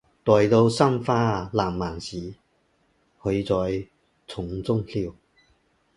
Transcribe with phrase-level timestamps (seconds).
[0.23, 2.33] 待到山花烂漫时，
[3.19, 3.87] 她在
[4.27, 5.13] 丛中笑。